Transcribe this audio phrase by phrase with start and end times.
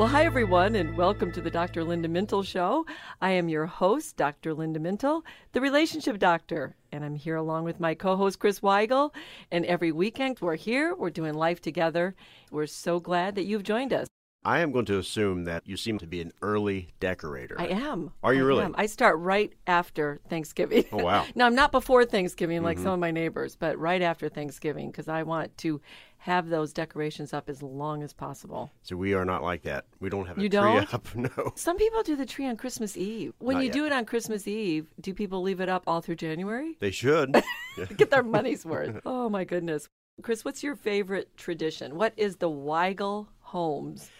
[0.00, 1.84] Well, hi, everyone, and welcome to the Dr.
[1.84, 2.86] Linda Mintle Show.
[3.20, 4.54] I am your host, Dr.
[4.54, 5.20] Linda Mintle,
[5.52, 9.12] the relationship doctor, and I'm here along with my co host, Chris Weigel.
[9.50, 12.14] And every weekend, we're here, we're doing life together.
[12.50, 14.06] We're so glad that you've joined us.
[14.42, 17.56] I am going to assume that you seem to be an early decorator.
[17.58, 18.12] I am.
[18.22, 18.64] Are you I really?
[18.64, 18.74] am.
[18.78, 20.86] I start right after Thanksgiving.
[20.92, 21.24] Oh, wow.
[21.24, 21.38] Mm-hmm.
[21.38, 25.08] now, I'm not before Thanksgiving like some of my neighbors, but right after Thanksgiving because
[25.08, 25.82] I want to
[26.24, 28.70] have those decorations up as long as possible.
[28.82, 29.86] So we are not like that.
[30.00, 30.94] We don't have a You tree don't?
[30.94, 31.14] up.
[31.14, 31.52] No.
[31.56, 33.32] Some people do the tree on Christmas Eve.
[33.38, 33.72] When Not you yet.
[33.72, 36.76] do it on Christmas Eve, do people leave it up all through January?
[36.78, 37.42] They should.
[37.96, 39.00] Get their money's worth.
[39.06, 39.88] Oh my goodness.
[40.22, 41.96] Chris, what's your favorite tradition?
[41.96, 44.10] What is the Weigel Homes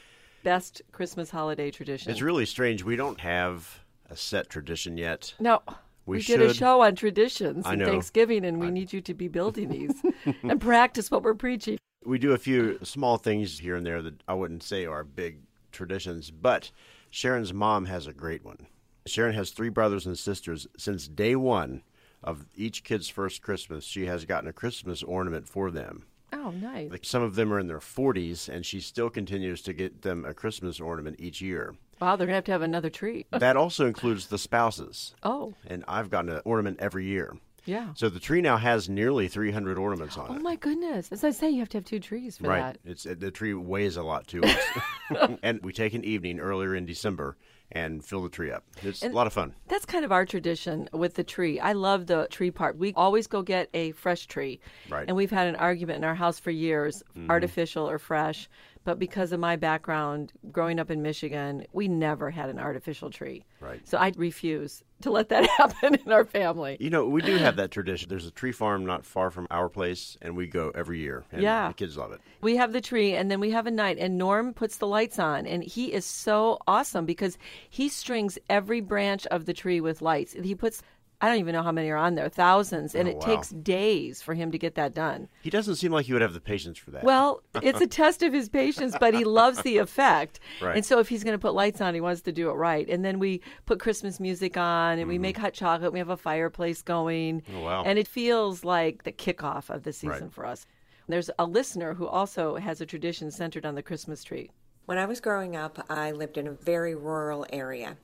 [0.42, 2.10] best Christmas holiday tradition?
[2.10, 2.82] it's really strange.
[2.82, 5.34] We don't have a set tradition yet.
[5.38, 5.60] No.
[6.06, 7.82] We we did a show on traditions and.
[7.82, 9.94] Thanksgiving, and we need you to be building these
[10.42, 11.78] and practice what we're preaching.
[12.04, 15.40] We do a few small things here and there that I wouldn't say are big
[15.70, 16.70] traditions, but
[17.10, 18.66] Sharon's mom has a great one.
[19.06, 20.66] Sharon has three brothers and sisters.
[20.78, 21.82] Since day one
[22.24, 26.04] of each kid's first Christmas, she has gotten a Christmas ornament for them.
[26.32, 26.90] Oh, nice.
[26.90, 30.24] Like some of them are in their 40s, and she still continues to get them
[30.24, 31.74] a Christmas ornament each year.
[32.00, 33.26] Wow, they're going to have to have another tree.
[33.30, 35.14] That also includes the spouses.
[35.22, 37.36] Oh, And I've gotten an ornament every year.
[37.64, 37.88] Yeah.
[37.94, 40.36] So the tree now has nearly 300 ornaments on Oh, it.
[40.38, 41.10] Oh my goodness.
[41.12, 42.74] As I say, you have to have two trees for right.
[42.74, 42.78] that.
[42.84, 44.42] It's uh, the tree weighs a lot too.
[45.42, 47.36] and we take an evening earlier in December
[47.72, 48.64] and fill the tree up.
[48.82, 49.54] It's And- a lot of fun.
[49.68, 51.60] That's kind of our tradition with the tree.
[51.60, 52.76] I love the tree part.
[52.76, 54.60] We always go get a fresh tree.
[54.88, 55.04] Right.
[55.06, 57.30] And we've had an argument in our house for years, mm-hmm.
[57.30, 58.48] artificial or fresh.
[58.84, 63.44] But because of my background growing up in Michigan, we never had an artificial tree.
[63.60, 63.86] Right.
[63.86, 66.78] So I refuse to let that happen in our family.
[66.80, 68.08] You know, we do have that tradition.
[68.08, 71.24] There's a tree farm not far from our place, and we go every year.
[71.30, 71.68] And Yeah.
[71.68, 72.20] the kids love it.
[72.40, 75.18] We have the tree, and then we have a night, and Norm puts the lights
[75.18, 77.36] on, and he is so awesome because
[77.68, 80.32] he strings every branch of the tree with lights.
[80.32, 80.82] He puts,
[81.22, 83.26] I don't even know how many are on there, thousands, and Oh, it wow.
[83.26, 85.28] takes days for him to get that done.
[85.42, 87.04] He doesn't seem like he would have the patience for that.
[87.04, 90.40] Well, it's a test of his patience, but he loves the effect.
[90.62, 90.76] Right.
[90.76, 92.88] And so if he's going to put lights on, he wants to do it right.
[92.88, 95.92] And then we put Christmas music on and we make hot chocolate.
[95.92, 97.42] We have a fireplace going.
[97.42, 97.56] Mm-hmm.
[97.56, 97.82] Oh, wow.
[97.84, 100.32] And it feels like the kickoff of the season Right.
[100.32, 100.66] for us.
[101.06, 104.50] There's a listener who also has a tradition centered on the Christmas tree.
[104.86, 107.96] When I was growing up, I lived in a very rural area.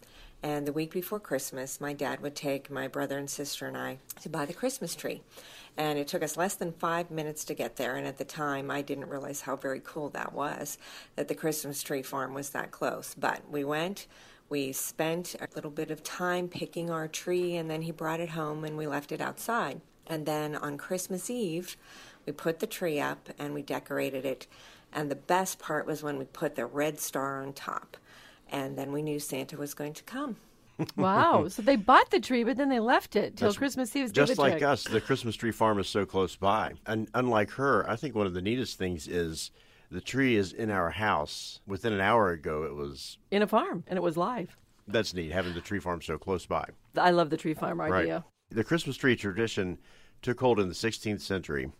[0.46, 3.98] And the week before Christmas, my dad would take my brother and sister and I
[4.22, 5.22] to buy the Christmas tree.
[5.76, 7.96] And it took us less than five minutes to get there.
[7.96, 10.78] And at the time, I didn't realize how very cool that was
[11.16, 13.12] that the Christmas tree farm was that close.
[13.18, 14.06] But we went,
[14.48, 18.28] we spent a little bit of time picking our tree, and then he brought it
[18.28, 19.80] home and we left it outside.
[20.06, 21.76] And then on Christmas Eve,
[22.24, 24.46] we put the tree up and we decorated it.
[24.92, 27.96] And the best part was when we put the red star on top.
[28.50, 30.36] And then we knew Santa was going to come.
[30.96, 31.48] Wow.
[31.48, 34.12] so they bought the tree, but then they left it till That's Christmas Eve.
[34.12, 36.74] Just like us, the Christmas tree farm is so close by.
[36.86, 39.50] And unlike her, I think one of the neatest things is
[39.90, 41.60] the tree is in our house.
[41.66, 43.16] Within an hour ago, it was.
[43.30, 44.56] In a farm, and it was live.
[44.86, 46.66] That's neat, having the tree farm so close by.
[46.96, 48.24] I love the tree farm idea.
[48.50, 49.78] The Christmas tree tradition
[50.22, 51.72] took hold in the 16th century,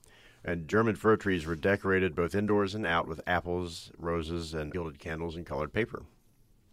[0.45, 4.99] and German fir trees were decorated both indoors and out with apples, roses, and gilded
[4.99, 6.03] candles and colored paper.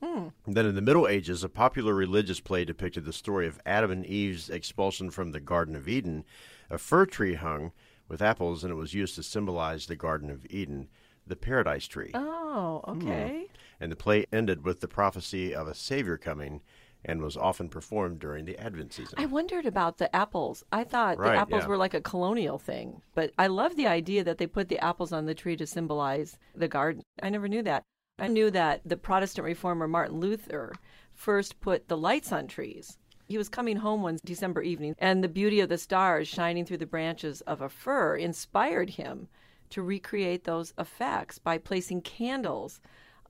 [0.03, 0.27] Hmm.
[0.45, 4.05] Then in the Middle Ages, a popular religious play depicted the story of Adam and
[4.05, 6.25] Eve's expulsion from the Garden of Eden.
[6.69, 7.71] A fir tree hung
[8.09, 10.89] with apples, and it was used to symbolize the Garden of Eden,
[11.25, 12.11] the paradise tree.
[12.13, 13.01] Oh, hmm.
[13.01, 13.47] okay.
[13.79, 16.61] And the play ended with the prophecy of a Savior coming
[17.06, 19.15] and was often performed during the Advent season.
[19.17, 20.63] I wondered about the apples.
[20.71, 21.67] I thought Right, the apples yeah.
[21.67, 25.11] were like a colonial thing, but I love the idea that they put the apples
[25.11, 27.03] on the tree to symbolize the garden.
[27.21, 27.83] I never knew that.
[28.23, 30.71] I knew that the Protestant reformer Martin Luther
[31.13, 32.97] first put the lights on trees.
[33.27, 36.77] He was coming home one December evening, and the beauty of the stars shining through
[36.77, 39.27] the branches of a fir inspired him
[39.71, 42.79] to recreate those effects by placing candles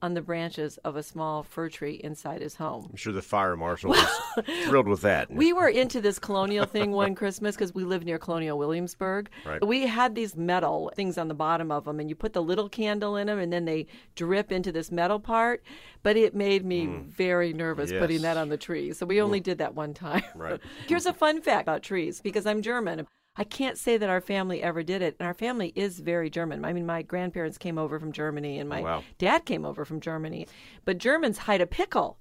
[0.04, 2.86] on the branches of a small fir tree inside his home.
[2.90, 4.20] I'm sure the fire marshal was
[4.66, 5.30] thrilled with that.
[5.44, 9.30] We were into this colonial thing one Christmas because we live near Colonial Williamsburg.
[9.46, 9.66] Right.
[9.66, 12.68] We had these metal things on the bottom of them, and you put the little
[12.68, 15.62] candle in them, and then they drip into this metal part.
[16.02, 17.08] But it made me hmm.
[17.08, 18.00] very nervous Yes.
[18.00, 18.92] putting that on the tree.
[18.92, 20.24] So we only did that one time.
[20.34, 20.60] Right.
[20.86, 23.06] Here's a fun fact about trees because I'm German.
[23.36, 26.64] I can't say that our family ever did it, and our family is very German.
[26.64, 29.04] I mean, my grandparents came over from Germany, and oh, my Wow.
[29.18, 30.46] dad came over from Germany.
[30.84, 32.18] But Germans hide a pickle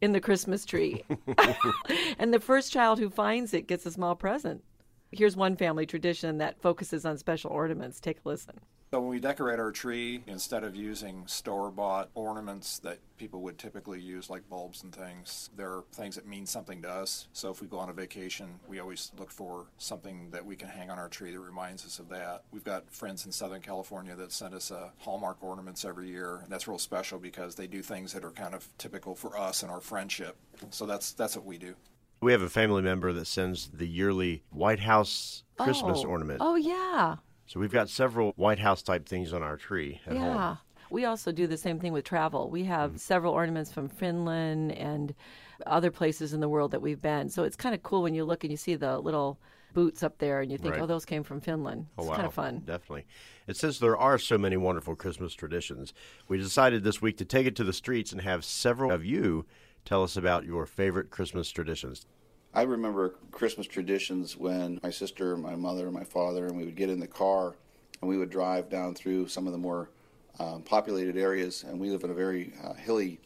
[0.00, 1.04] in the Christmas tree.
[2.18, 4.64] and the first child who finds it gets a small present.
[5.12, 7.98] Here's one family tradition that focuses on special ornaments.
[7.98, 8.60] Take a listen.
[8.92, 14.00] So when we decorate our tree, instead of using store-bought ornaments that people would typically
[14.00, 17.28] use, like bulbs and things, there are things that mean something to us.
[17.32, 20.68] So if we go on a vacation, we always look for something that we can
[20.68, 22.42] hang on our tree that reminds us of that.
[22.52, 26.50] We've got friends in Southern California that send us uh, Hallmark ornaments every year, and
[26.50, 29.70] that's real special because they do things that are kind of typical for us and
[29.70, 30.36] our friendship.
[30.70, 31.74] So that's that's what we do.
[32.22, 36.08] We have a family member that sends the yearly White House Christmas oh.
[36.08, 36.40] ornament.
[36.42, 37.16] Oh, yeah.
[37.46, 40.48] So we've got several White House type things on our tree at yeah.
[40.48, 40.58] home.
[40.90, 42.50] We also do the same thing with travel.
[42.50, 42.98] We have mm-hmm.
[42.98, 45.14] several ornaments from Finland and
[45.66, 47.30] other places in the world that we've been.
[47.30, 49.38] So it's kind of cool when you look and you see the little
[49.72, 50.82] boots up there and you think, Right.
[50.82, 51.86] oh, those came from Finland.
[51.96, 52.16] Oh, wow.
[52.16, 52.62] kind of fun.
[52.66, 53.06] Definitely.
[53.46, 55.94] It says there are so many wonderful Christmas traditions.
[56.28, 59.46] We decided this week to take it to the streets and have several of you
[59.84, 62.06] tell us about your favorite Christmas traditions.
[62.52, 66.90] I remember Christmas traditions when my sister, my mother, my father, and we would get
[66.90, 67.54] in the car
[68.00, 69.88] and we would drive down through some of the more
[70.38, 71.64] um, populated areas.
[71.68, 73.20] And we live in a very uh, hilly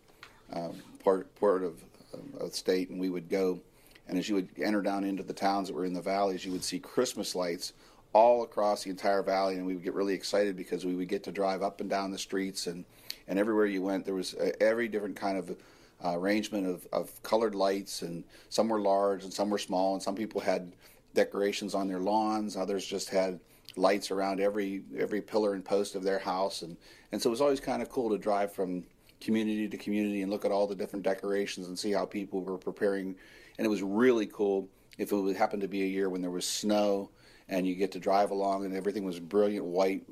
[0.53, 3.61] um, part, part of, of the state, and we would go.
[4.09, 6.53] And as you would enter down into the towns that were in the valleys, you
[6.53, 7.73] would see Christmas lights
[8.13, 11.25] all across the entire valley, and we would get really excited because we would get
[11.25, 12.85] to drive up and down the streets, and,
[13.27, 15.57] and everywhere you went, there was uh, every different kind of
[16.05, 20.03] uh, arrangement of, of colored lights, and some were large and some were small, and
[20.03, 20.73] some people had
[21.15, 23.41] decorations on their lawns, others just had
[23.77, 26.77] lights around every every pillar and post of their house, and
[27.13, 28.85] and so it was always kind of cool to drive from
[29.21, 32.59] community to community and look at all the different decorations and see how people were
[32.59, 33.15] preparing,
[33.59, 34.69] and it was really cool
[34.99, 37.11] if it would happen to be a year when there was snow
[37.49, 40.03] and you get to drive along and everything was brilliant white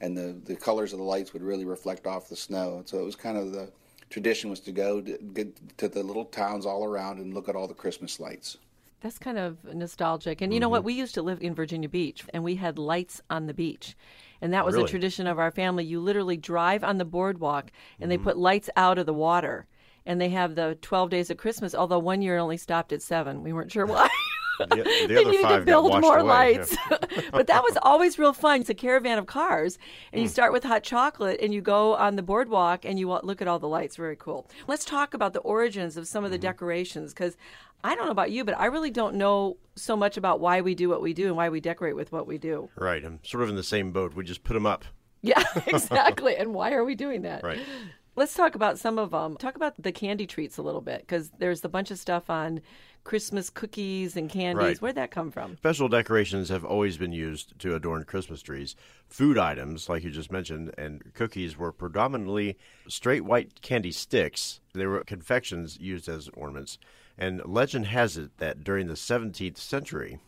[0.00, 2.78] and the, the colors of the lights would really reflect off the snow.
[2.78, 3.70] And so it was kind of the
[4.10, 7.66] tradition was to go to, to the little towns all around and look at all
[7.68, 8.58] the Christmas lights.
[9.00, 10.42] That's kind of nostalgic.
[10.42, 10.72] And you know Mm-hmm.
[10.72, 10.84] what?
[10.84, 13.96] We used to live in Virginia Beach and we had lights on the beach.
[14.42, 14.84] And that was Really?
[14.86, 15.84] a tradition of our family.
[15.84, 18.24] You literally drive on the boardwalk and they Mm-hmm.
[18.24, 19.66] put lights out of the water.
[20.04, 23.42] And they have the 12 days of Christmas, although one year only stopped at seven.
[23.42, 24.08] We weren't sure why.
[24.68, 26.58] The, the they other needed five to build more away.
[26.58, 26.76] lights.
[27.32, 28.60] but that was always real fun.
[28.60, 29.78] It's a caravan of cars,
[30.12, 30.32] and you mm.
[30.32, 33.58] start with hot chocolate, and you go on the boardwalk, and you look at all
[33.58, 33.96] the lights.
[33.96, 34.48] Very cool.
[34.66, 36.42] Let's talk about the origins of some of the mm-hmm.
[36.42, 37.36] decorations, because
[37.82, 40.74] I don't know about you, but I really don't know so much about why we
[40.74, 42.68] do what we do and why we decorate with what we do.
[42.76, 43.04] Right.
[43.04, 44.14] I'm sort of in the same boat.
[44.14, 44.84] We just put them up.
[45.22, 46.36] Yeah, exactly.
[46.36, 47.42] and why are we doing that?
[47.42, 47.60] Right.
[48.16, 49.36] Let's talk about some of them.
[49.36, 52.60] Talk about the candy treats a little bit, because there's a bunch of stuff on
[53.04, 54.62] Christmas cookies and candies.
[54.62, 54.82] Right.
[54.82, 55.56] Where'd that come from?
[55.56, 58.76] Special decorations have always been used to adorn Christmas trees.
[59.08, 62.56] Food items, like you just mentioned, and cookies were predominantly
[62.88, 64.60] straight white candy sticks.
[64.74, 66.78] They were confections used as ornaments.
[67.18, 70.20] And legend has it that during the 17th century,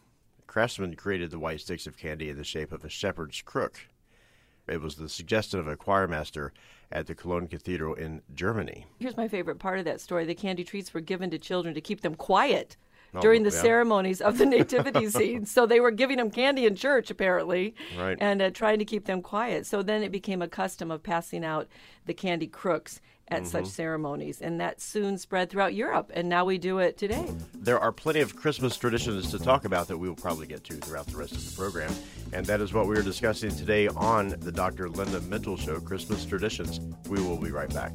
[0.46, 3.80] craftsmen created the white sticks of candy in the shape of a shepherd's crook.
[4.68, 6.52] It was the suggestion of a choir master
[6.92, 8.86] at the Cologne Cathedral in Germany.
[8.98, 10.24] Here's my favorite part of that story.
[10.24, 12.76] The candy treats were given to children to keep them quiet
[13.20, 13.62] during the Oh, yeah.
[13.62, 15.44] ceremonies of the nativity scene.
[15.44, 18.16] So they were giving them candy in church, apparently, Right.
[18.20, 19.66] and uh, trying to keep them quiet.
[19.66, 21.68] So then it became a custom of passing out
[22.06, 23.70] the candy crooks at such Mm-hmm.
[23.70, 24.40] ceremonies.
[24.42, 26.10] And that soon spread throughout Europe.
[26.14, 27.24] And now we do it today.
[27.54, 30.74] There are plenty of Christmas traditions to talk about that we will probably get to
[30.74, 31.92] throughout the rest of the program.
[32.32, 34.88] And that is what we are discussing today on the Dr.
[34.88, 36.80] Linda Mintle Show Christmas Traditions.
[37.08, 37.92] We will be right back.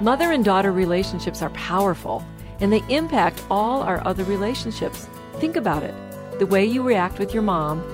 [0.00, 2.24] Mother and daughter relationships are powerful,
[2.60, 5.08] and they impact all our other relationships.
[5.38, 5.94] Think about it.
[6.38, 7.84] The way you react with your mom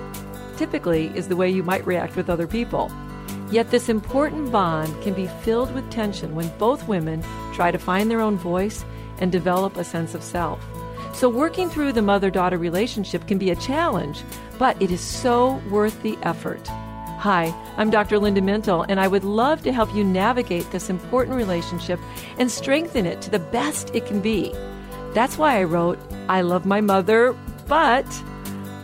[0.57, 2.91] typically is the way you might react with other people.
[3.51, 7.23] Yet, this important bond can be filled with tension when both women
[7.53, 8.85] try to find their own voice
[9.19, 10.65] and develop a sense of self.
[11.15, 14.23] So, working through the mother daughter relationship can be a challenge,
[14.57, 16.67] but it is so worth the effort.
[17.19, 18.19] Hi, I'm Dr.
[18.19, 22.01] Linda Mintle, and I would love to help you navigate this important relationship
[22.39, 24.55] and strengthen it to the best it can be.
[25.13, 27.37] That's why I wrote I Love My Mother,
[27.67, 28.07] but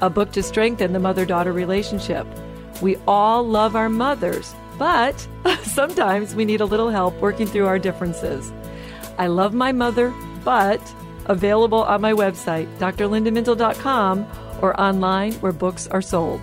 [0.00, 2.26] a book to strengthen the mother daughter relationship.
[2.80, 5.26] We all love our mothers, but
[5.62, 8.52] sometimes we need a little help working through our differences.
[9.18, 10.14] I love my mother,
[10.45, 10.80] but
[11.26, 14.26] available on my website, drlindamintle.com,
[14.62, 16.40] or online where books are sold.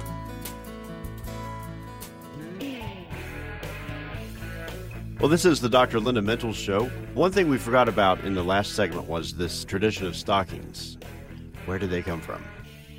[5.19, 5.99] Well, this is the Dr.
[5.99, 6.85] Linda Mintle Show.
[7.13, 10.97] One thing we forgot about in the last segment was this tradition of stockings.
[11.65, 12.43] Where did they come from?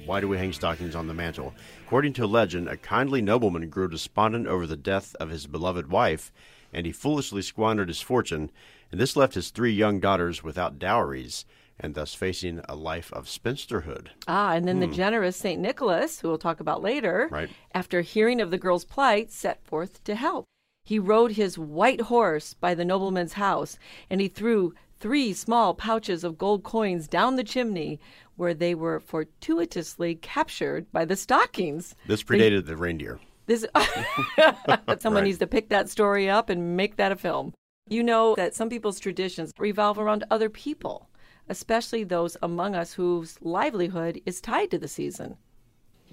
[0.07, 1.55] Why do we hang stockings on the mantle?
[1.87, 6.33] According to legend, a kindly nobleman grew despondent over the death of his beloved wife,
[6.73, 8.51] and he foolishly squandered his fortune,
[8.91, 11.45] and this left his three young daughters without dowries,
[11.79, 14.09] and thus facing a life of spinsterhood.
[14.27, 15.61] Ah, and then the generous St.
[15.61, 17.51] Nicholas, who we'll talk about later, Right.
[17.75, 20.47] after hearing of the girl's plight, set forth to help.
[20.87, 23.77] He rode his white horse by the nobleman's house,
[24.09, 27.99] and he threw three small pouches of gold coins down the chimney,
[28.37, 31.97] where they were fortuitously captured by the stockings.
[32.07, 33.19] This predated the reindeer.
[33.47, 33.67] This
[35.01, 35.25] someone Right.
[35.25, 37.53] needs to pick that story up and make that a film.
[37.89, 41.09] You know that some people's traditions revolve around other people,
[41.49, 45.37] especially those among us whose livelihood is tied to the season.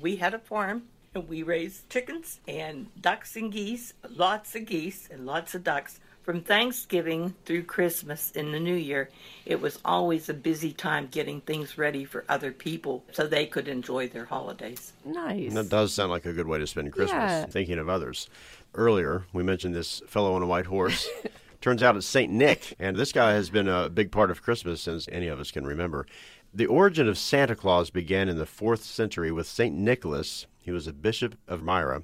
[0.01, 0.83] we had a farm
[1.15, 5.99] and we raised chickens and ducks and geese, lots of geese and lots of ducks.
[6.23, 9.09] From Thanksgiving through Christmas and the New Year,
[9.45, 13.67] it was always a busy time getting things ready for other people so they could
[13.67, 14.93] enjoy their holidays.
[15.03, 15.53] Nice.
[15.53, 17.45] That does sound like a good way to spend Christmas, Yeah.
[17.47, 18.29] thinking of others.
[18.73, 21.05] Earlier, we mentioned this fellow on a white horse.
[21.61, 22.31] Turns out it's St.
[22.31, 25.51] Nick, and this guy has been a big part of Christmas since any of us
[25.51, 26.05] can remember.
[26.53, 29.75] The origin of Santa Claus began in the 4th century with St.
[29.75, 30.45] Nicholas.
[30.63, 32.03] He was a bishop of Myra,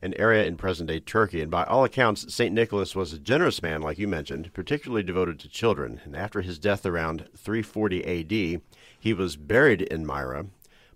[0.00, 2.54] an area in present day Turkey, and by all accounts, St.
[2.54, 6.00] Nicholas was a generous man, like you mentioned, particularly devoted to children.
[6.04, 8.62] And after his death around 340 AD,
[8.98, 10.46] he was buried in Myra,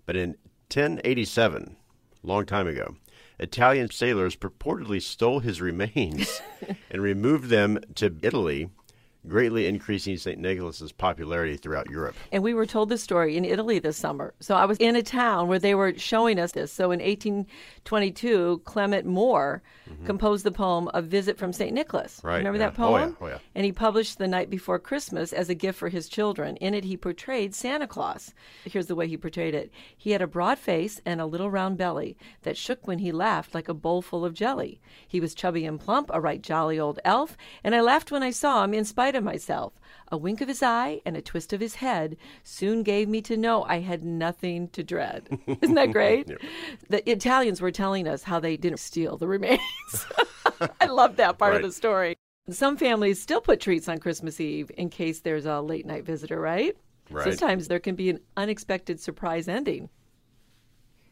[0.07, 0.29] but in
[0.73, 1.75] 1087,
[2.23, 2.95] long time ago,
[3.39, 6.41] Italian sailors purportedly stole his remains
[6.89, 8.71] and removed them to Italy,
[9.27, 10.39] greatly increasing St.
[10.39, 12.15] Nicholas's popularity throughout Europe.
[12.31, 14.33] And we were told this story in Italy this summer.
[14.39, 16.71] So I was in a town where they were showing us this.
[16.71, 19.61] So in 1822, Clement Moore
[20.05, 21.73] composed the poem A Visit from St.
[21.73, 22.17] Nicholas.
[22.17, 22.27] Mm-hmm.
[22.27, 22.65] Right, Remember yeah.
[22.65, 23.17] that poem?
[23.19, 23.33] Oh, yeah.
[23.33, 23.39] Oh, yeah.
[23.55, 26.57] And he published The Night Before Christmas as a gift for his children.
[26.57, 28.33] In it, he portrayed Santa Claus.
[28.63, 31.77] Here's the way he portrayed it He had a broad face and a little round
[31.77, 34.79] belly that shook when he laughed like a bowl full of jelly.
[35.07, 38.31] He was chubby and plump, a right jolly old elf, and I laughed when I
[38.31, 39.73] saw him in spite of myself.
[40.11, 43.35] A wink of his eye and a twist of his head soon gave me to
[43.37, 45.27] know I had nothing to dread.
[45.61, 46.29] Isn't that great?
[46.89, 49.59] The Italians were telling us how they didn't steal the remains.
[50.79, 51.63] I love that part Right.
[51.63, 52.15] of the story.
[52.49, 56.39] Some families still put treats on Christmas Eve in case there's a late night visitor,
[56.39, 56.77] right?
[57.09, 57.23] Right.
[57.23, 59.89] Sometimes there can be an unexpected surprise ending.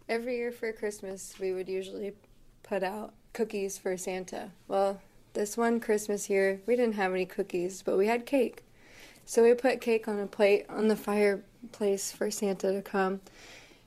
[0.10, 2.14] Every year for Christmas, we would usually
[2.62, 4.52] put out cookies for Santa.
[4.68, 5.02] Well,
[5.34, 8.64] this one Christmas here, we didn't have any cookies, but we had cake.
[9.26, 13.22] So we put cake on a plate on the fireplace for Santa to come.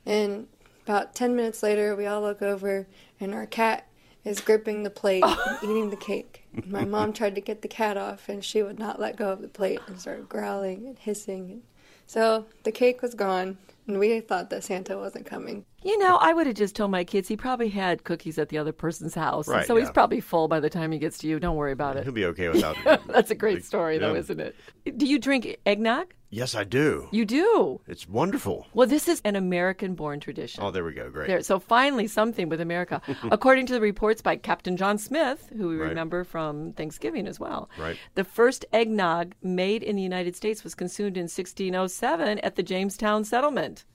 [0.05, 0.47] And
[0.85, 2.87] about 10 minutes later, we all look over,
[3.19, 3.87] and our cat
[4.23, 6.45] is gripping the plate and eating the cake.
[6.65, 9.41] My mom tried to get the cat off, and she would not let go of
[9.41, 11.61] the plate and started growling and hissing.
[12.07, 15.65] So the cake was gone, and we thought that Santa wasn't coming.
[15.87, 18.57] You know, I would have just told my kids he probably had cookies at the
[18.57, 19.47] other person's house.
[19.47, 21.39] Right, so he's probably full by the time he gets to you.
[21.39, 22.03] Don't worry about it.
[22.03, 22.99] He'll be okay without it.
[23.07, 24.53] That's a great story, though, isn't it?
[24.97, 26.13] Do you drink eggnog?
[26.29, 27.07] Yes, I do.
[27.13, 27.79] You do.
[27.87, 28.67] It's wonderful.
[28.73, 30.61] Well, this is an American born tradition.
[30.61, 31.09] Oh, there we go.
[31.09, 31.27] Great.
[31.29, 33.01] There, so finally, something with America.
[33.31, 35.87] According to the reports by Captain John Smith, who we Right.
[35.87, 37.95] remember from Thanksgiving as well, Right.
[38.15, 43.23] the first eggnog made in the United States was consumed in 1607 at the Jamestown
[43.23, 43.85] settlement.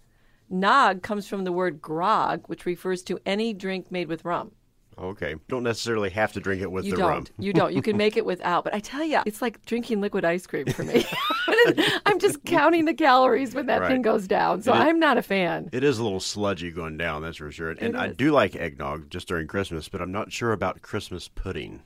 [0.52, 4.52] Nog comes from the word grog, which refers to any drink made with rum.
[4.98, 5.36] Okay.
[5.48, 7.08] Don't necessarily have to drink it with You the don't.
[7.10, 7.24] rum.
[7.38, 7.72] You don't.
[7.72, 8.62] You can make it without.
[8.64, 11.06] But I tell you, it's like drinking liquid ice cream for me.
[12.06, 13.88] I'm just counting the calories when that Right.
[13.88, 14.62] thing goes down.
[14.62, 15.70] So It I'm not a fan.
[15.72, 17.70] It is a little sludgy going down, that's for sure.
[17.70, 21.26] And It I do like eggnog just during Christmas, but I'm not sure about Christmas
[21.28, 21.82] pudding.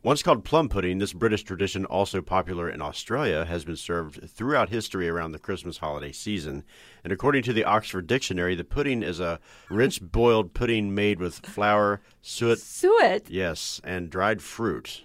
[0.00, 4.68] Once called plum pudding, this British tradition, also popular in Australia, has been served throughout
[4.68, 6.62] history around the Christmas holiday season.
[7.02, 11.44] And according to the Oxford Dictionary, the pudding is a rich boiled pudding made with
[11.44, 13.28] flour, suet, Suet.
[13.28, 15.02] yes, and dried fruit.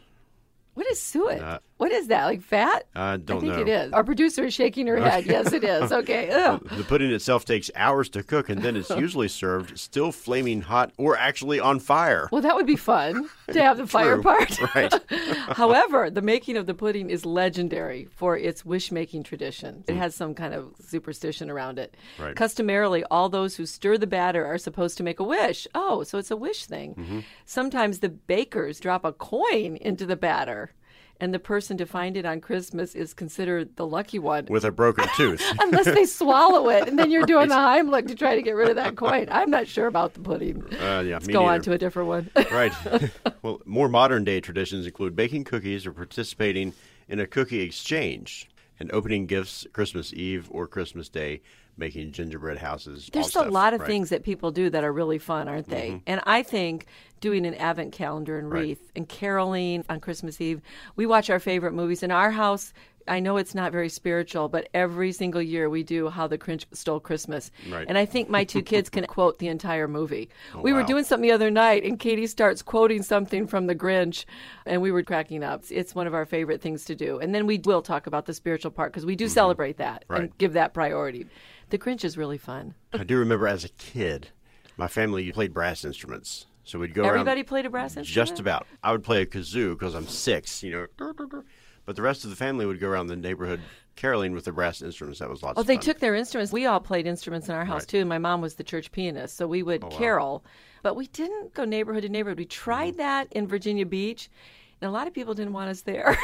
[0.75, 1.41] What is suet?
[1.41, 2.25] Uh, What is that?
[2.25, 2.85] Like fat?
[2.95, 3.61] I don't I think know.
[3.61, 3.91] it is.
[3.93, 5.25] Our producer is shaking her head.
[5.25, 5.91] Yes, it is.
[6.03, 6.29] Okay.
[6.31, 6.65] Ugh.
[6.77, 10.91] The pudding itself takes hours to cook, and then it's usually served still flaming hot
[10.97, 12.29] or actually on fire.
[12.31, 14.59] Well, that would be fun to have the fire part.
[14.75, 14.93] Right.
[15.49, 19.83] However, the making of the pudding is legendary for its wish making tradition.
[19.87, 21.95] It has some kind of superstition around it.
[22.19, 22.35] Right.
[22.35, 25.67] Customarily, all those who stir the batter are supposed to make a wish.
[25.75, 26.95] Oh, so it's a wish thing.
[26.95, 27.19] Mm-hmm.
[27.45, 30.71] Sometimes the bakers drop a coin into the batter.
[31.23, 34.47] And the person to find it on Christmas is considered the lucky one.
[34.49, 35.41] With a broken tooth.
[35.57, 38.67] Unless they swallow it, and then you're doing the Heimlich to try to get rid
[38.67, 39.29] of that coin.
[39.31, 40.61] I'm not sure about the pudding.
[40.73, 42.29] Uh, yeah, Let's go on to a different one.
[42.51, 42.73] Right.
[43.41, 46.73] well, more modern day traditions include baking cookies or participating
[47.07, 51.39] in a cookie exchange and opening gifts Christmas Eve or Christmas Day,
[51.77, 53.09] making gingerbread houses.
[53.11, 53.85] There's a lot of right.
[53.85, 53.91] Mm-hmm.
[53.93, 56.01] things that people do that are really fun, aren't they?
[56.05, 56.85] And I think
[57.19, 58.59] doing an advent calendar and Right.
[58.61, 60.61] wreath and caroling on Christmas Eve.
[60.95, 62.73] We watch our favorite movies in our house.
[63.05, 66.63] I know it's not very spiritual, but every single year we do How the Grinch
[66.71, 67.51] Stole Christmas.
[67.69, 67.85] Right.
[67.87, 70.29] And I think my two kids can quote the entire movie.
[70.61, 74.23] we were doing something the other night, and Katie starts quoting something from the Grinch,
[74.65, 75.63] and we were cracking up.
[75.69, 77.19] It's one of our favorite things to do.
[77.19, 80.13] And then we will talk about the spiritual part because we do celebrate that Mm-hmm.
[80.13, 80.21] Right.
[80.23, 81.25] and give that priority.
[81.73, 82.75] The Grinch is really fun.
[82.93, 84.27] I do remember as a kid,
[84.77, 86.45] my family played brass instruments.
[86.63, 87.47] So we'd go Everybody around.
[87.47, 88.29] played a brass instrument?
[88.29, 88.67] Just about.
[88.83, 91.43] I would play a kazoo because I'm six, you know.
[91.87, 93.59] But the rest of the family would go around the neighborhood
[93.95, 95.19] caroling with the brass instruments.
[95.19, 95.81] That was lots Oh, of they fun.
[95.83, 96.53] took their instruments.
[96.53, 97.87] We all played instruments in our house Right.
[97.87, 98.05] too.
[98.05, 100.45] My mom was the church pianist, so we would oh, carol.
[100.83, 102.37] But we didn't go neighborhood to neighborhood.
[102.37, 102.97] We tried mm-hmm.
[102.97, 104.29] that in Virginia Beach,
[104.83, 106.09] and a lot of people didn't want us there.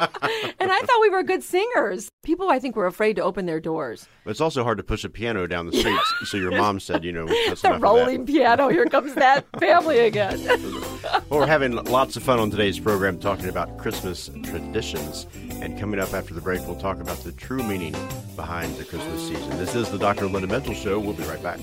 [0.00, 2.08] and I thought we were good singers.
[2.24, 4.08] People, I think, were afraid to open their doors.
[4.24, 6.00] But it's also hard to push a piano down the street.
[6.24, 7.82] so your mom said, you know, that's The enough of that.
[7.82, 8.68] rolling piano.
[8.68, 10.40] Here comes that family again.
[11.28, 15.26] Well, we're having lots of fun on today's program talking about Christmas traditions.
[15.60, 17.92] And coming up after the break, we'll talk about the true meaning
[18.36, 19.50] behind the Christmas season.
[19.58, 20.26] This is the Dr.
[20.26, 20.98] Linda Mintle Show.
[21.00, 21.58] We'll be right back.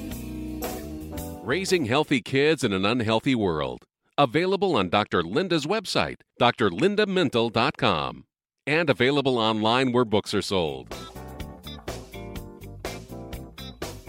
[1.44, 3.84] Raising healthy kids in an unhealthy world.
[4.22, 5.24] Available on Dr.
[5.24, 8.26] Linda's website, drlindamintle.com,
[8.68, 10.96] and available online where books are sold.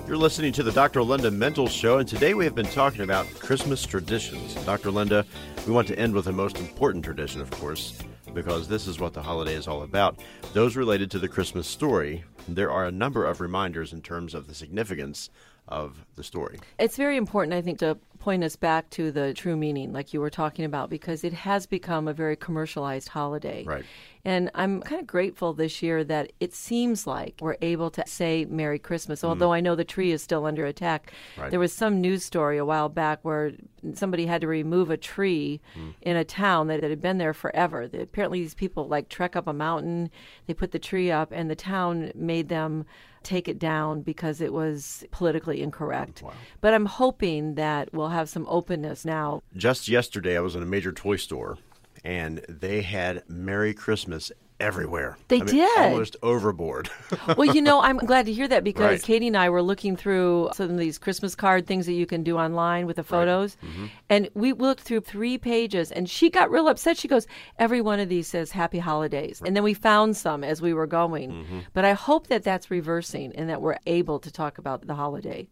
[0.06, 1.02] You're listening to the Dr.
[1.02, 4.54] Linda Mintle Show, and today we have been talking about Christmas traditions.
[4.66, 4.90] Dr.
[4.90, 5.24] Linda,
[5.66, 7.98] we want to end with the most important tradition, of course,
[8.34, 10.20] because this is what the holiday is all about.
[10.52, 12.22] Those related to the Christmas story.
[12.46, 15.30] There are a number of reminders in terms of the significance
[15.68, 16.58] of the story.
[16.78, 20.20] It's very important, I think, to point us back to the true meaning, like you
[20.20, 23.64] were talking about, because it has become a very commercialized holiday.
[23.64, 23.84] Right.
[24.24, 28.44] And I'm kind of grateful this year that it seems like we're able to say
[28.44, 29.26] Merry Christmas, hmm.
[29.26, 31.12] although I know the tree is still under attack.
[31.36, 31.50] Right.
[31.50, 33.52] There was some news story a while back where
[33.94, 35.90] somebody had to remove a tree hmm.
[36.02, 37.82] in a town that had been there forever.
[37.82, 40.10] Apparently, these people like trek up a mountain,
[40.46, 42.84] they put the tree up, and the town made them
[43.24, 46.22] take it down because it was politically incorrect.
[46.60, 49.42] But I'm hoping that we'll have some openness now.
[49.56, 51.58] Just yesterday, I was in a major toy store,
[52.04, 55.18] and they had Merry Christmas everywhere.
[55.28, 55.78] They I mean, did.
[55.78, 56.88] Almost overboard.
[57.36, 59.02] well, you know, I'm glad to hear that because Right.
[59.02, 62.22] Katie and I were looking through some of these Christmas card things that you can
[62.22, 63.56] do online with the photos.
[63.56, 63.86] Mm-hmm.
[64.08, 66.96] And we looked through three pages and she got real upset.
[66.96, 67.26] She goes,
[67.58, 69.42] Every one of these says Happy Holidays.
[69.44, 71.32] And then we found some as we were going.
[71.32, 71.58] Mm-hmm.
[71.74, 75.48] But I hope that that's reversing and that we're able to talk about the holiday.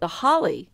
[0.00, 0.70] The holly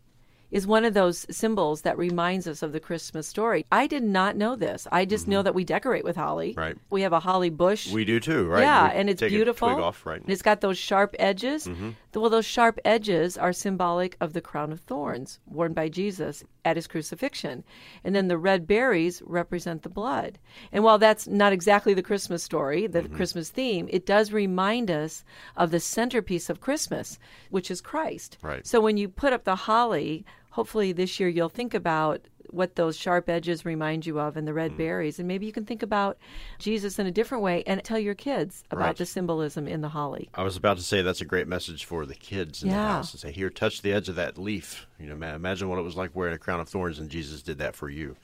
[0.51, 3.65] is one of those symbols that reminds us of the Christmas story.
[3.71, 4.87] I did not know this.
[4.91, 6.51] I just know that we decorate with holly.
[6.51, 6.61] Mm-hmm.
[6.61, 6.77] Right.
[6.91, 7.93] We have a holly bush.
[7.93, 8.61] we do too, right?
[8.63, 9.69] Yeah, We and it's beautiful.
[9.69, 10.17] off, right?
[10.17, 10.25] Mm-hmm.
[10.25, 11.69] And it's got those sharp edges.
[12.15, 16.75] Well, those sharp edges are symbolic of the crown of thorns worn by Jesus at
[16.77, 17.63] his crucifixion.
[18.03, 20.39] And then the red berries represent the blood.
[20.73, 23.17] And while that's not exactly the Christmas story, the Mm-hmm.
[23.17, 25.25] Christmas theme, it does remind us
[25.57, 28.37] of the centerpiece of Christmas, which is Christ.
[28.43, 28.67] Right.
[28.67, 32.97] So when you put up the holly, hopefully this year you'll think about what those
[32.97, 34.57] sharp edges remind you of and the Mm.
[34.57, 36.19] red berries and maybe you can think about
[36.59, 38.97] Jesus in a different way and tell your kids about Right.
[38.97, 40.29] the symbolism in the holly.
[40.35, 43.13] I was about to say that's a great message for the kids in the house.
[43.13, 44.89] And say, here, touch the edge of that leaf.
[44.99, 47.59] You know, imagine what it was like wearing a crown of thorns, and Jesus did
[47.59, 48.17] that for you.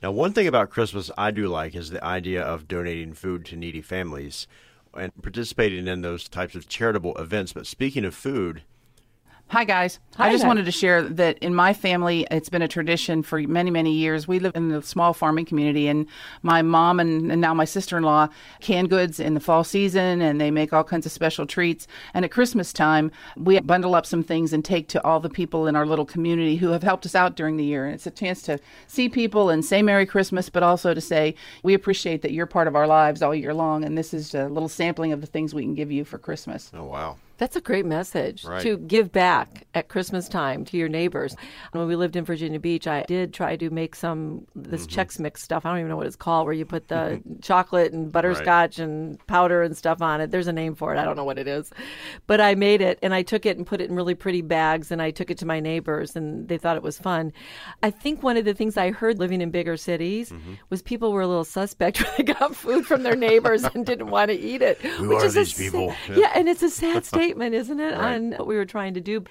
[0.00, 3.56] Now, one thing about Christmas I do like is the idea of donating food to
[3.56, 4.46] needy families
[4.94, 7.52] and participating in those types of charitable events.
[7.52, 8.62] But speaking of food,
[9.52, 9.98] Hi, guys.
[10.16, 10.48] Hi, I just Matt.
[10.48, 14.26] wanted to share that in my family, it's been a tradition for many, many years.
[14.26, 16.06] We live in a small farming community, and
[16.40, 18.28] my mom and, and now my sister in law
[18.62, 21.86] can goods in the fall season, and they make all kinds of special treats.
[22.14, 25.66] And at Christmas time, we bundle up some things and take to all the people
[25.66, 27.84] in our little community who have helped us out during the year.
[27.84, 31.34] And it's a chance to see people and say Merry Christmas, but also to say
[31.62, 34.48] we appreciate that you're part of our lives all year long, and this is a
[34.48, 36.70] little sampling of the things we can give you for Christmas.
[36.72, 37.18] Oh, wow.
[37.42, 38.62] That's a great message Right.
[38.62, 41.34] to give back at Christmas time to your neighbors.
[41.72, 45.00] When we lived in Virginia Beach, I did try to make some this Mm-hmm.
[45.00, 45.66] Chex Mix stuff.
[45.66, 49.18] I don't even know what it's called, where you put the chocolate and butterscotch and
[49.26, 50.30] powder and stuff on it.
[50.30, 50.98] There's a name for it.
[50.98, 51.72] I don't know what it is,
[52.28, 54.92] but I made it and I took it and put it in really pretty bags
[54.92, 57.32] and I took it to my neighbors and they thought it was fun.
[57.82, 60.52] I think one of the things I heard living in bigger cities Mm-hmm.
[60.70, 64.10] was people were a little suspect when they got food from their neighbors and didn't
[64.10, 64.80] want to eat it.
[64.80, 65.94] Who which are is a these sa- people?
[66.14, 68.14] yeah, and it's a sad statement, isn't it, Right.
[68.14, 69.24] on what we were trying to do.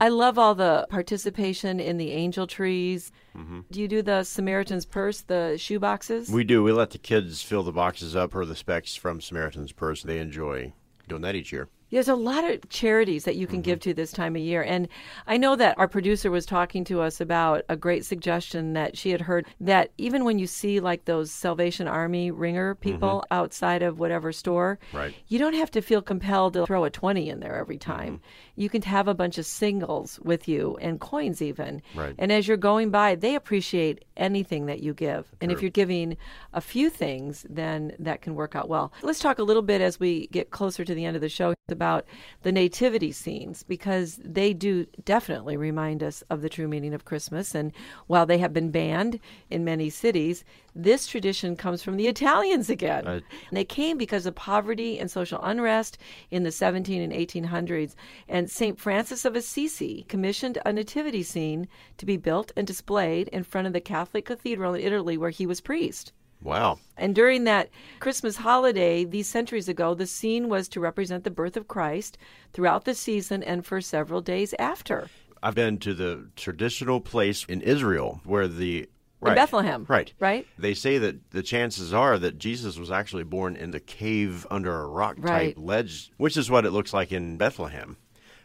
[0.00, 3.10] I love all the participation in the angel trees.
[3.36, 3.60] Mm-hmm.
[3.70, 6.30] Do you do the Samaritan's Purse, the shoe boxes?
[6.30, 6.62] We do.
[6.62, 10.02] We let the kids fill the boxes up per the specs from Samaritan's Purse.
[10.04, 10.72] They enjoy
[11.08, 11.68] doing that each year.
[11.90, 13.90] There's a lot of charities that you can give mm-hmm.
[13.90, 14.62] to this time of year.
[14.62, 14.88] And
[15.26, 19.10] I know that our producer was talking to us about a great suggestion that she
[19.10, 23.34] had heard that even when you see like those Salvation Army ringer people mm-hmm.
[23.34, 25.14] outside of whatever store, Right.
[25.28, 28.16] you don't have to feel compelled to throw a 20 in there every time.
[28.16, 28.24] Mm-hmm.
[28.58, 31.80] You can have a bunch of singles with you and coins even.
[31.94, 32.14] Right.
[32.18, 35.32] And as you're going by, they appreciate anything that you give.
[35.40, 36.16] And if you're giving
[36.52, 38.92] a few things, then that can work out well.
[39.02, 41.54] Let's talk a little bit as we get closer to the end of the show
[41.68, 42.04] about
[42.42, 47.54] the nativity scenes because they do definitely remind us of the true meaning of Christmas.
[47.54, 47.72] And
[48.08, 50.44] while they have been banned in many cities,
[50.78, 53.04] this tradition comes from the Italians again.
[53.04, 53.24] Right.
[53.48, 55.98] And they came because of poverty and social unrest
[56.30, 57.94] in the 17 and 1800s.
[58.28, 58.78] And St.
[58.78, 63.72] Francis of Assisi commissioned a nativity scene to be built and displayed in front of
[63.72, 66.12] the Catholic cathedral in Italy where he was priest.
[66.40, 66.78] Wow.
[66.96, 71.56] And during that Christmas holiday, these centuries ago, the scene was to represent the birth
[71.56, 72.16] of Christ
[72.52, 75.08] throughout the season and for several days after.
[75.42, 78.88] I've been to the traditional place in Israel where the
[79.20, 79.84] In Bethlehem.
[79.88, 80.12] Right.
[80.20, 80.46] Right?
[80.58, 84.72] They say that the chances are that Jesus was actually born in the cave under
[84.80, 85.58] a rock type Right.
[85.58, 87.96] ledge, which is what it looks like in Bethlehem.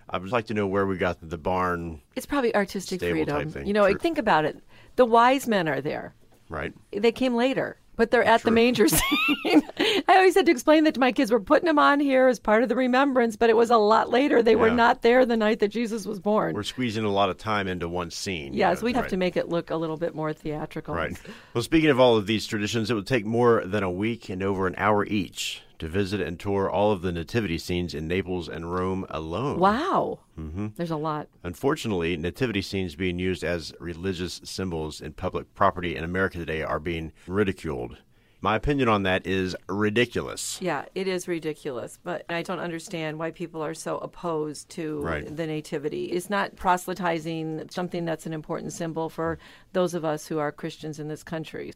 [0.09, 3.53] I would like to know where we got the barn, It's probably artistic freedom.
[3.65, 3.97] You know, True.
[3.97, 4.61] think about it.
[4.95, 6.13] The wise men are there.
[6.49, 6.73] right?
[6.91, 9.01] They came later, but they're at the manger scene.
[9.79, 11.31] I always had to explain that to my kids.
[11.31, 14.09] We're putting them on here as part of the remembrance, but it was a lot
[14.09, 14.41] later.
[14.41, 16.55] They were not there the night that Jesus was born.
[16.55, 18.53] We're squeezing a lot of time into one scene.
[18.53, 20.95] yes, Yeah, we'd have to make it look a little bit more theatrical.
[20.95, 21.17] Right.
[21.53, 24.41] Well, speaking of all of these traditions, it would take more than a week and
[24.43, 28.47] over an hour each to visit and tour all of the nativity scenes in Naples
[28.47, 29.59] and Rome alone.
[29.59, 30.19] Wow.
[30.39, 30.67] Mm-hmm.
[30.75, 31.27] There's a lot.
[31.43, 36.79] Unfortunately, nativity scenes being used as religious symbols in public property in America today are
[36.79, 37.97] being ridiculed.
[38.41, 40.59] My opinion on that is ridiculous.
[40.61, 45.33] Yeah, it is ridiculous, but I don't understand why people are so opposed to Right.
[45.37, 46.05] the nativity.
[46.05, 49.39] It's not proselytizing something that's an important symbol for
[49.71, 51.71] those of us who are Christians in this country.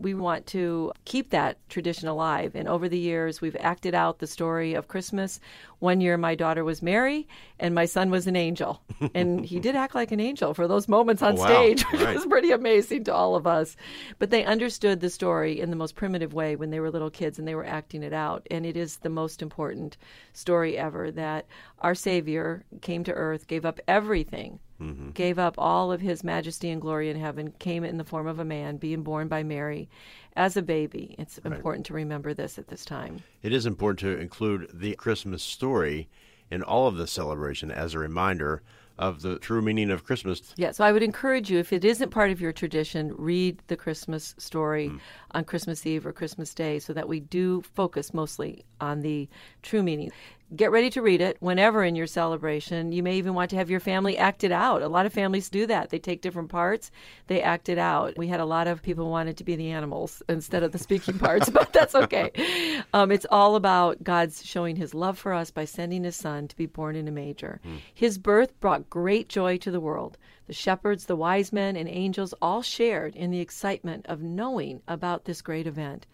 [0.00, 2.52] We want to keep that tradition alive.
[2.54, 5.40] And over the years, we've acted out the story of Christmas.
[5.80, 7.26] One year, my daughter was Mary,
[7.60, 8.82] and my son was an angel.
[9.14, 11.46] and he did act like an angel for those moments on Oh, wow.
[11.46, 12.14] stage, which Right.
[12.16, 13.76] was pretty amazing to all of us.
[14.18, 17.38] But they understood the story in the most primitive way when they were little kids
[17.38, 18.46] and they were acting it out.
[18.50, 19.96] And it is the most important
[20.32, 21.46] story ever that
[21.80, 25.10] our Savior came to earth, gave up everything, Mm-hmm.
[25.10, 28.38] gave up all of his majesty and glory in heaven, came in the form of
[28.38, 29.88] a man, being born by Mary
[30.36, 31.16] as a baby.
[31.18, 33.18] It's important to remember this at this time.
[33.42, 36.08] It is important to include the Christmas story
[36.50, 38.62] in all of the celebration as a reminder
[38.98, 40.54] of the true meaning of Christmas.
[40.56, 43.76] Yeah, so I would encourage you, if it isn't part of your tradition, read the
[43.76, 45.00] Christmas story mm.
[45.32, 49.28] on Christmas Eve or Christmas Day so that we do focus mostly on the
[49.62, 50.10] true meaning.
[50.56, 52.90] Get ready to read it whenever in your celebration.
[52.90, 54.80] You may even want to have your family act it out.
[54.80, 55.90] A lot of families do that.
[55.90, 56.90] They take different parts,
[57.26, 58.16] they act it out.
[58.16, 61.18] We had a lot of people wanted to be the animals instead of the speaking
[61.18, 62.82] parts, but that's okay.
[62.94, 66.56] Um, it's all about God's showing his love for us by sending his son to
[66.56, 67.60] be born in a manger.
[67.92, 70.16] His birth brought great joy to the world.
[70.46, 75.26] The shepherds, the wise men, and angels all shared in the excitement of knowing about
[75.26, 76.06] this great event.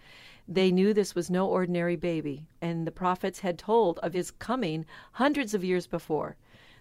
[0.46, 4.84] They knew this was no ordinary baby, and the prophets had told of his coming
[5.12, 6.36] hundreds of years before.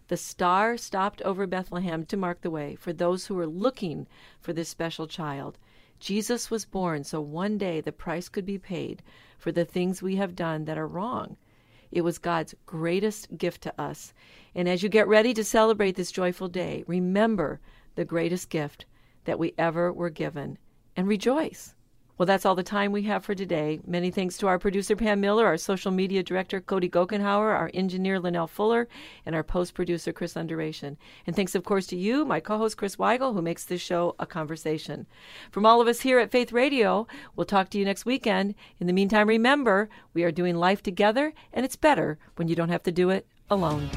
[0.09, 4.05] The star stopped over Bethlehem to mark the way for those who were looking
[4.41, 5.57] for this special child.
[5.97, 9.01] Jesus was born so one day the price could be paid
[9.37, 11.37] for the things we have done that are wrong.
[11.89, 14.13] It was God's greatest gift to us.
[14.53, 17.61] And as you get ready to celebrate this joyful day, remember
[17.95, 18.85] the greatest gift
[19.23, 20.57] that we ever were given
[20.97, 21.75] and rejoice.
[22.17, 23.79] Well, that's all the time we have for today.
[23.87, 28.19] Many thanks to our producer, Pam Miller, our social media director, Cody Gokenhauer, our engineer,
[28.19, 28.87] Linnell Fuller,
[29.25, 30.95] and our post producer, Chris Underation.
[31.25, 34.15] And thanks, of course, to you, my co host, Chris Weigel, who makes this show
[34.19, 35.07] a conversation.
[35.51, 38.53] From all of us here at Faith Radio, we'll talk to you next weekend.
[38.79, 42.69] In the meantime, remember, we are doing life together, and it's better when you don't
[42.69, 43.89] have to do it alone.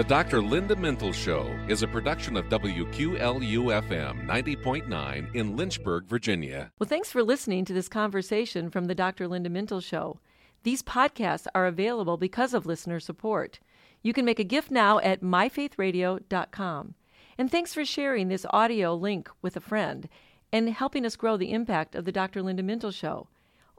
[0.00, 0.40] The Dr.
[0.40, 6.72] Linda Mintle Show is a production of WQLU FM 90.9 in Lynchburg, Virginia.
[6.78, 9.28] Well, thanks for listening to this conversation from the Dr.
[9.28, 10.18] Linda Mintle Show.
[10.62, 13.60] These podcasts are available because of listener support.
[14.02, 16.94] You can make a gift now at myfaithradio.com.
[17.36, 20.08] And thanks for sharing this audio link with a friend
[20.50, 22.40] and helping us grow the impact of the Dr.
[22.40, 23.28] Linda Mintle Show.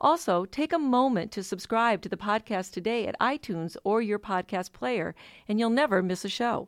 [0.04, 4.74] Also, take a moment to subscribe to the podcast today at iTunes or your podcast
[4.74, 5.14] player,
[5.48, 6.60] and you'll never miss a show.